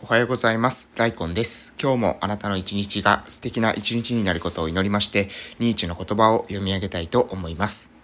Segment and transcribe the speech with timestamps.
[0.00, 0.92] おはようございます。
[0.96, 1.74] ライコンです。
[1.82, 5.28] 今日もあなたの一日が素敵な一日になることを祈りまして、
[5.58, 7.97] ニーチェの言葉を読み上げたいと思います。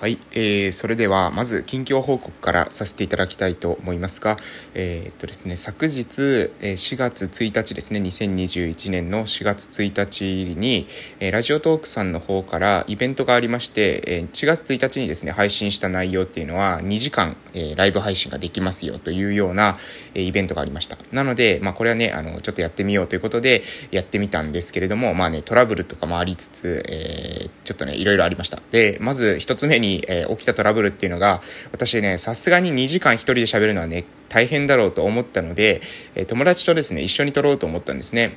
[0.00, 4.36] はい、えー、それではまず近況報告からさせていただきたいと思いますが、
[4.74, 10.86] えー、っとですね、昨日、えー4月1日ですね、2021年の4月1日に、
[11.18, 19.78] えーラジオトークさんの方からイベントがありまして、えー4月1日にですね、配信した内容っていうのは2時間、えーライブ配信ができますよというような、
[20.14, 20.96] えーイベントがありました。
[21.10, 28.62] なので、まあこれはね、あの、ちょっとやってみようということでやってみたんですけれども、まあね、トラブルとかもありつつ、えーちょっとね、いろいろありました。
[28.70, 31.40] で、まず一つ目に、にえー起きたトラブルっていうのが、
[31.72, 35.80] 私ね、さすがに2時間一人で喋るのはね、大変だろうと思ったので、
[36.14, 38.36] えー友達とですね、一緒に撮ろうと思ったんですね。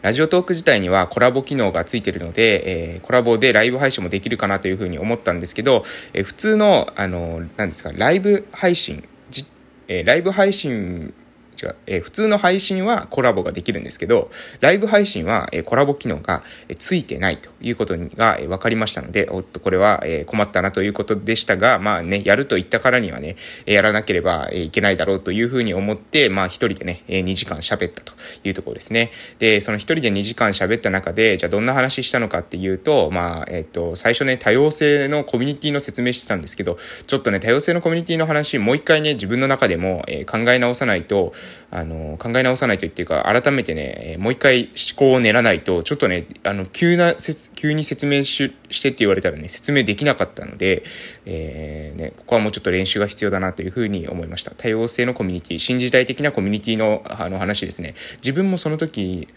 [0.00, 5.82] ラジオトーク自体にはコラボ機能がついてるので、えーコラボでライブ配信もできるかなというふうに思ったんですけど、
[6.12, 9.46] えー普通の、あの、なんですか、ライブ配信、じ
[9.88, 11.14] えーライブ配信、
[11.60, 14.30] 違う、えー普通の配信はコラボができるんですけど、
[14.60, 28.12] ライブ配信は、えーコラボ機能が、えーついてないということが、えー分かりましたので、おっと、これは、えー困ったなということでしたが、まあね、やると言ったからにはね、やらなければ、えいけないだろうというふうに思って、まあ一人でね、え2時間喋ったと
[28.44, 29.10] いうところですね。
[29.38, 41.32] で、その一人で2時間喋った中で、じゃあどんな話したのかっていうと、まあ、えっ、と、最初ね、多様性のコミュニティの説明してたんですけど、ちょっとね、多様性のコミュニティの話、もう一回ね、自分の中でも、えー考え直さないと、
[41.70, 47.14] あの、考え直さないとっていうか、改めてね、もう一回思考を練らないと、ちょっとね、あの、急な、
[47.54, 50.82] 急に説明ししてって言われたらね、説明できなかったので、
[51.26, 54.52] えーね、ここはもうちょっと練習が必要だなというふうに思いました。
[54.52, 57.94] 多様性のコミュニティ、新時代的なコミュニティのあの話ですね。
[58.16, 59.28] 自分もその時、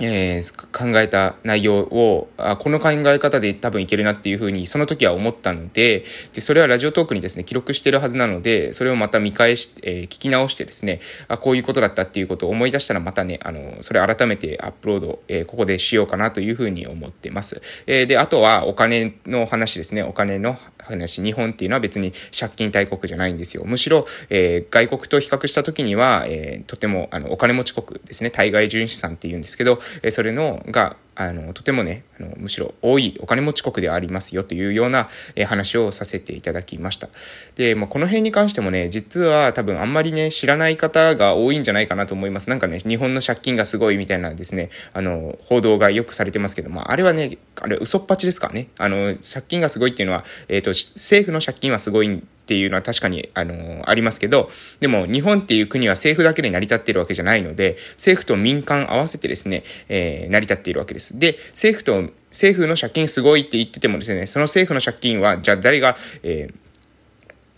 [0.00, 20.02] えー考えた内容をあこの考え方で多分いけるなっていうふうにその時は思ったのででそれはラジオトークにですね記録してるはずなのでそれをまた見返し、えー聞き直してですねあこういうことだったっていうことを思い出したらまたねあのそれ改めてアップロード、えーここでしようかなというふうに思ってます、えであとはお金の話ですね。
[20.02, 23.64] お金の話日本っていうのは別に借金大国じゃないんですよ。
[23.66, 28.30] むしろ、え外国と比較した時には、えとてもあのお金持ち国ですね。
[28.30, 37.08] 対外純資産っていうんですけど、えそれのがあのとてもねあのむしろ多いお金持ち国ではありますよというような、え話をさせていただきました。
[37.54, 42.48] で、まあ、この辺に関してもね実は多分あんまりね知らない方が多いんじゃないかなと思います。
[42.48, 48.68] なんかね日本の借金がすごいみたいなですねあの報道がよくされてますけど、まあ、あれはねあれ嘘っぱちですからね。
[48.78, 61.18] あの借金がすごいっていうのは、えー、と政府の借金はすごいっていうのは確かに、あのありますけど、でも日本っていう国は政府だけで成り立っているわけじゃないので、政府と民間合わせてですね、えー成り立っているわけです。
[61.18, 66.61] で、政府と、政府の借金すごいって言っててもですね、その政府の借金は、じゃあ誰が、えー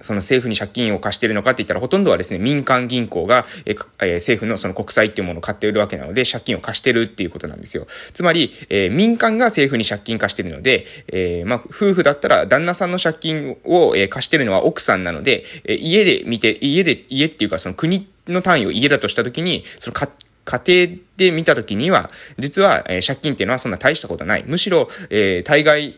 [0.00, 7.86] その政府に借金を貸しているのかって言ったら、ほとんどはですね、民間銀行が、ええ政府のその国債っていうものを買っているわけなので、借金を貸してるっていうことなんですよ。
[8.12, 20.08] つまり、えー民間が政府に借金貸してるので、えーまあ、夫婦だったら旦那さんの借金を、えー貸してるのは奥さんなので、え家で見て、家で、家っていうかその国の単位を家だとしたときに、そのか
[20.44, 24.44] 家庭で見たときには、実は、え借金っていうのはそんな大したことない。
[24.46, 25.96] むしろ、え対外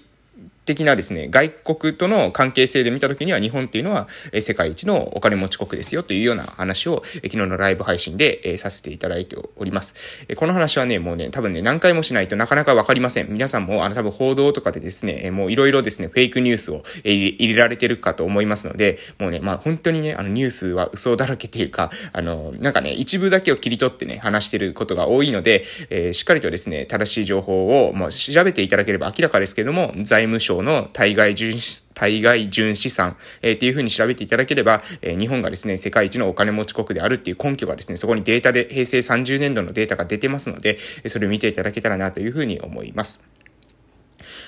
[0.66, 10.26] 的なですね、外国との関係性で見たときには日本っていうのは、え世界一のお金持ち国ですよというような話を、え昨日のライブ配信で、えさせていただいております。
[10.28, 13.28] えこの話はね、もうね、多分ね、何回もしないとなかなかわかりません。
[13.30, 43.22] 皆さんも、あの、多分報道とかでですね、えもういろいろですね、フェイクニュースを、え入れられてるかと思いますので、もうね、まあ本当にね、あの、ニュースは嘘だらけっていうか、あの、なんかね、一部だけを切り取ってね、話してることが多いので、えしっかりとですね、正しい情報を、まあ、調べていただければ明らかですけども、財務省の対外純資対外純資産、えーっていうふうに調べていただければ、えー日本がですね、世界一のお金持ち国であるっていう根拠がですね、そこにデータで、平成30年度のデータが出てますので、それを見ていただけたらなというふうに思います。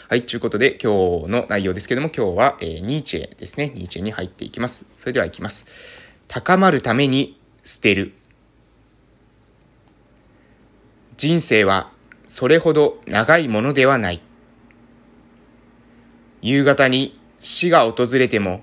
[0.09, 3.73] はい、ということで今日の内容ですけども、今日は、えーニーチェですね。
[3.75, 4.87] ニーチェに入っていきます。
[4.97, 5.67] それでは行きます。
[6.29, 8.13] 高まるために捨てる。
[11.16, 11.91] 人生は
[12.27, 14.21] それほど長いものではない。
[16.41, 18.63] 夕方に死が訪れても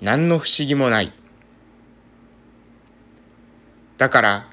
[0.00, 1.12] 何の不思議もない。
[3.98, 4.46] だから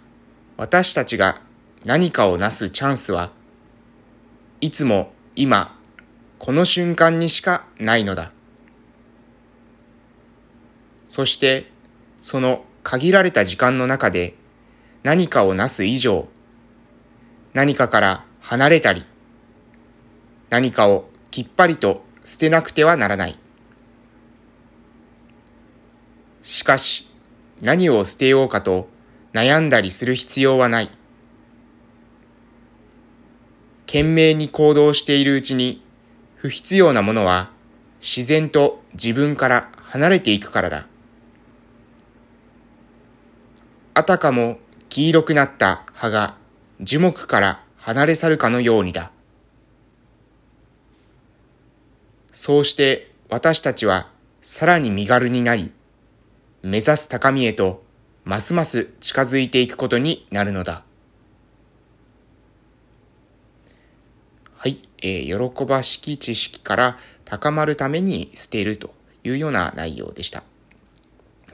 [0.58, 1.42] 私たちが
[1.86, 3.32] 何かをなすチャンスは
[4.60, 5.80] いつも今
[6.40, 8.34] この瞬間にしかないのだ。
[11.06, 11.72] そして
[12.18, 14.36] その限られた時間の中で
[15.04, 16.28] 何かをなす以上
[17.54, 19.06] 何かから離れたり
[20.50, 23.40] 何かをきっぱりと捨てなくてはならない。
[26.42, 27.08] しかし、
[27.62, 28.90] 何を捨てようかと
[29.32, 30.92] 悩んだりする必要はない。
[33.86, 35.82] 懸命に行動しているうちに、
[36.36, 37.50] 不必要なものは
[38.02, 40.86] 自然と自分から離れていくからだ。
[43.94, 44.60] あたかも
[44.90, 46.36] 黄色くなった葉が
[46.82, 49.14] 樹木から離れ去るかのようにだ。
[52.40, 54.12] そうして私たちは
[54.42, 55.72] さらに身軽になり、
[56.62, 57.84] 目指す高みへと
[58.26, 60.84] ますます近づいていくことになるのだ。
[64.56, 68.94] はい、えー、喜ばしき知識から高まるために捨てると
[69.24, 70.44] いうような内容でした。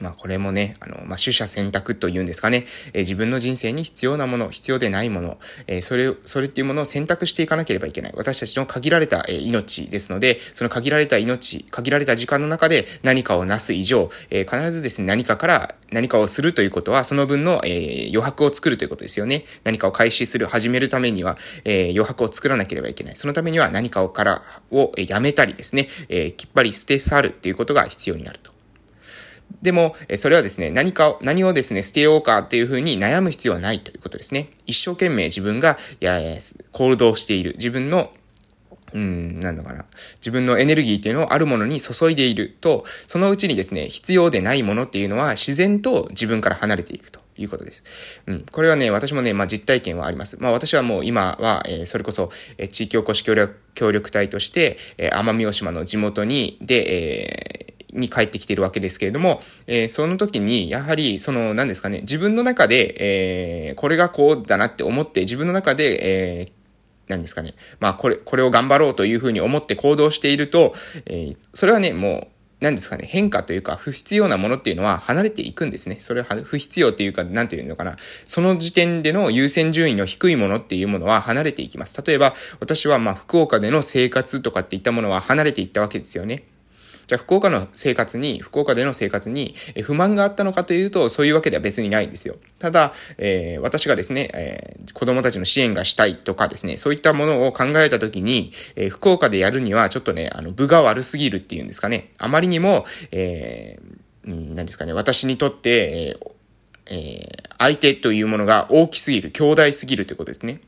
[0.00, 8.12] まあこれもね、あの、まあ取捨選択というんですかね、えー、自分の人生に必要なもの、必要でないもの、えー、それ、それっていうものを選択していかなければいけない。
[8.16, 19.44] 私たちの限られた、えー、命ですので、その限られた命、限られた時間の中で何かをなす以上、えー、必ずですね、何かから何かをするということは、その分の、えー、余白を作るということですよね。
[19.62, 23.16] 何かを開始する、始めるためには、えー、余白を作らなければいけない。
[23.16, 28.53] そのためには何かをからをやめたりですね、えー、きっぱり捨て去るっていうことが必要になると。
[29.64, 34.50] でも、それはですね、何かを、何をですね、捨てようかっていうふうに悩む必要はないということですね。
[34.66, 36.38] 一生懸命自分が、やや、
[36.72, 37.52] 行動している。
[37.54, 38.12] 自分の
[38.92, 39.86] うん、なんのかな。
[40.16, 47.24] 自分のエネルギーっていうのをあるものに注いでいると、そのうちにですね、必要でないものっていうのは自然と自分から離れていくと。
[47.36, 47.82] いうことです。
[48.26, 48.46] うん。
[48.50, 50.38] これはね、私もね、まあ実体験はあります。
[50.40, 57.63] まあ私はもう今は、えー、それこそ、えー、地域おこし協力、協力隊として、えー、奄美大島の地元に、で、えー、
[57.94, 62.96] に帰ってきてるわけですけれども、えー、その時に、やはり、その、何ですかね、自分の中で、
[63.68, 66.52] えー、これがこうだなって思って、自分の中で、えー、
[67.08, 67.54] 何ですかね。
[67.80, 70.74] まあ、これ、これを頑張ろうというふうに思って行動していると、
[71.06, 75.98] えー、それはね、もう、何ですかね、変化というか、不必要なものっていうのは離れていくんですね。
[76.00, 77.96] それは不必要っていうか、なんていうのかな。
[78.24, 82.02] その時点での優先順位の低いものっていうものは離れていきます。
[82.02, 86.44] 例えば、私はまあ、福岡での生活とかっていったものは離れていったわけですよね。
[87.14, 92.34] じゃあ福岡の生活に、福岡での生活に不満があったのかというと、そういうわけでは別にないんですよ。
[92.58, 102.10] ただ、えー、私がですね、えー、子供たちの支援がしたいとかですね、そういったものを考えたときに、えー、福岡でやるにはちょっとね、あの、部が悪すぎるっていうんですかね。
[102.18, 106.30] あまりにも、えー、ん何ですかね、私にとって、えー
[106.86, 110.60] えー、相手というものが大きすぎる、強大すぎるということですね。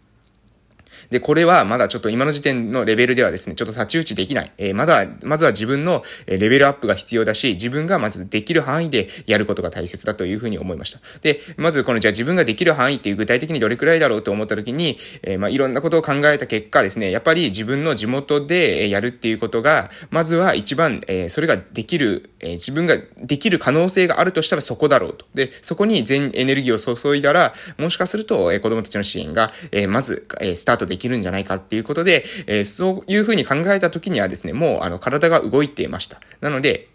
[1.11, 4.53] で、これはまだちょっと今の時点のレベルではですね、ちょっと立ち打ちできない。
[4.59, 11.01] えー、まだ、まずは自分のレベルアップが必要だし、自分がまずできる範囲でやることが大切だというふうに思いました。
[11.21, 25.27] で、まずこのじゃあ自分ができる範囲っていう具体的にどれくらいだろうと思った時に、えー、まあいろんなことを考えた結果ですね、やっぱり自分の地元でやるっていうことが、まずは一番、えー、それができる、えー、自分ができる可能性があるとしたらそこだろうと。
[25.35, 36.21] で、そこに全エネルギーを注いだら、もしかすると、えー、子供たちの支援が、えー、まず、えー、スタートでできるんじゃないかっていうことで、えー、そういうふうに考えた時にはですね、もうあの体が動いていました。
[36.41, 36.89] なので、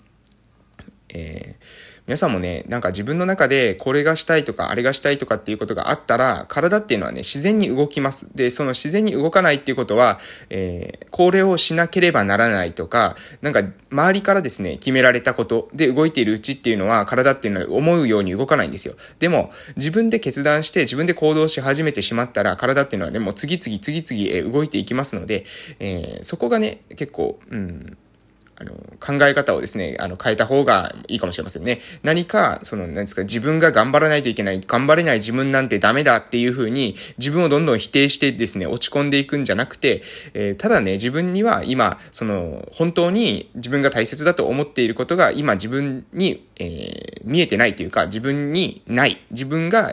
[1.09, 1.60] えー
[2.07, 8.27] 皆さんもね、なんか自分の中でこれがしたいとか、あれがしたいとかっていうことがあったら、体っていうのはね、自然に動きます。
[8.36, 10.19] で、その自然に動かないっていうことは、
[10.50, 13.62] えー、これをしなければならないとか、なんか
[13.92, 18.95] 周りからですね、決められたことで動いているうちっていうのは、体っていうのは思うように動かないんですよ。
[19.19, 25.46] でも、自分で決断して自分で行動し始めてしまったら、体っていうのはね、もう次々次々動いていきますので、
[25.79, 27.98] えー、そこがね、結構、うん、
[28.62, 31.80] あの、考え方をですね、あの、変えた方がいいかもしれませんね。
[32.03, 40.03] 何か、その、何ですか、自分が頑張らないといけない、頑張れない自分なんてダメだっていう風に、自分をどんどん否定してですね、落ち込んでいくんじゃなくて、
[40.36, 49.18] えー、ただね、自分には今、その、本当に自分が大切だと思っていることが、今自分に、えー、見えてないというか、自分にない。
[49.32, 49.91] 自分が、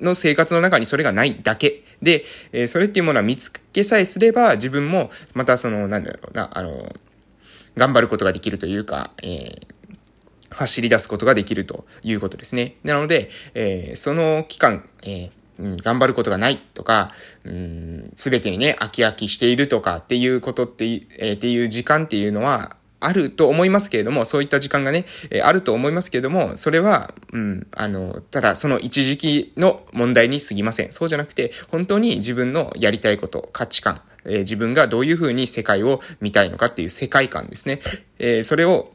[0.00, 1.82] の生活の中にそれがないだけ。
[2.00, 6.94] で、えー、それっていうものは見つけさえすれば、自分も、またその、なんだろうな、あの、
[7.76, 9.66] 頑張ることができるというか、えー、
[10.50, 12.76] 走り出すことができるということですね。
[12.84, 17.12] なので、えー、その期間、えーうん、頑張ることがないとか、
[18.16, 30.92] す、べ、てにね、飽き飽きしているとかっていうことって、えー、っていう時間っていうのは、あると思いますけれども、そういった時間がね、えー、あると思いますけれども、それは、うん、あの、ただその一時期の問題に過ぎません。
[30.92, 37.80] そうじゃなくて、本当に自分のやりたいこと、価値観、えー、自分がどういうふうに世界を見たいのかっていう世界観ですね。
[38.18, 38.92] えー、それを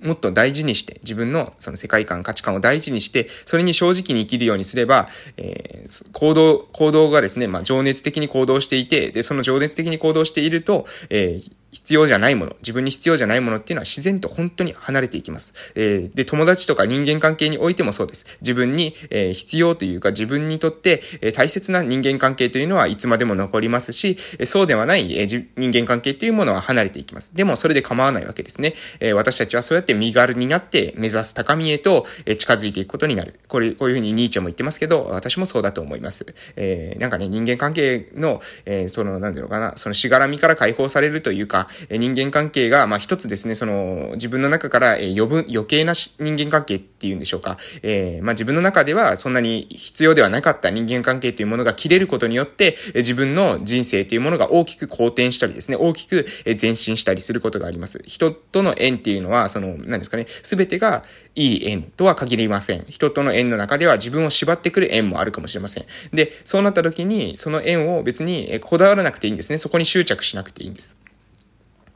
[0.00, 15.52] もっと大事にして、自分のその世界観、価値観を大事にして、それに正直に生きるようにすれば、えー、行動、行動がですね、まあ、情熱的に行動していて、で、その情熱的に行動していると、えー、必要じゃないもの、自分に必要じゃないものっていうのは自然と本当に離れていきます。
[15.74, 18.38] えー、で、友達とか人間関係においてもそうです。
[18.40, 27.34] 自分に、えー、必要というか自分にとって、えー、大切な人間関係というのはいつまでも残りますし、えそうではない、え人間関係というものは離れていきます。
[27.34, 28.74] でもそれで構わないわけですね。
[29.00, 33.38] え私たちはそうやって身軽になって目指す高みへと、え近づいていくことになる。
[33.46, 36.24] これ、こういうふうにニーチェも言ってますけど、私もそうだと思います。
[36.56, 41.57] えなんかね、人間関係の、えその、なんていうかな、そのしがらみから解放されるというか、
[41.88, 47.56] え人間関係が、まあ一つですね、その、自分の中から、え余分、余計な人間関係っていうんでしょうか。
[47.82, 56.26] えー、まあ自分の中ではそんなに必要ではなかった人間関係というものが切れることによって、え自分の人生というものが大きく好転したりですね、大きく
[56.60, 58.00] 前進したりすることがあります。
[58.06, 61.02] 人との縁っていうのは、その、何ですかね、すべてが
[61.34, 62.84] いい縁とは限りません。
[62.88, 65.84] 人との縁の中では自分を縛ってくる縁もあるかもしれません。
[66.12, 69.58] で、そうなった時に、その縁を別にこだわらなくていいんですね。
[69.58, 70.97] そこに執着しなくていいんです。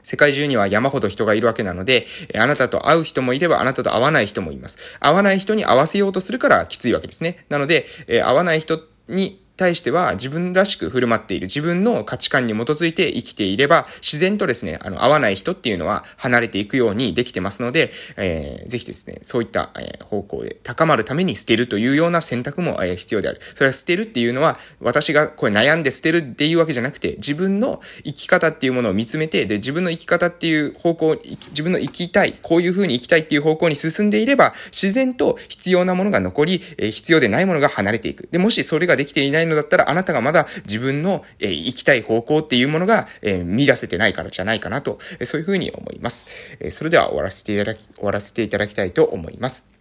[0.03, 2.05] 世界中には山ほど人がいるわけなので、
[2.37, 4.97] あなたと会う人もいれば、あなたと会わない人もいます。
[4.99, 7.45] 会わない人に会わせようとするからきついわけですね。
[7.49, 23.39] なので、会わない人に対しては自分らしく振る舞っている、自分の価値観に基づいて生きていれば、自然とですね、あの、合わない人っていうのは離れていくようにできてますので、えー、ぜひですね、そういった、えー、方向で高まるために捨てるというような選択も、えー、必要である。
[23.55, 38.27] それは捨てるっていうのは、私がこれ悩んで捨てるっていうわけじゃなくて、自分の生き方っていうものを見つめて、で、自分の生き方っていう方向、自分の生きたい、こういう風に生きたいっていう方向に進んでいれば、自然と必要なものが残り、えー、必要でないものが離れていく。
[38.31, 46.25] で、もしそれができていないのだったら、あなたがまだ自分の、えー、行きたい方向っていうものが、えー、見出せてないからじゃないかなと、えー、そういうふうに思います。
[46.59, 49.73] えー、それでは終わらせていただき、終わらせていただきたいと思います。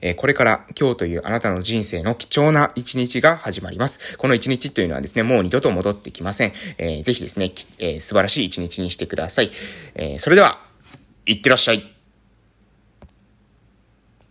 [0.00, 4.16] えこれから今日というあなたの人生の貴重な一日が始まります。
[4.16, 6.52] この一日というのはですね、もう二度と戻ってきません。
[6.78, 9.50] えー、ぜひですね、えー、素晴らしい一日にしてください。
[9.94, 10.60] えー、それでは、
[11.26, 11.91] いってらっしゃい。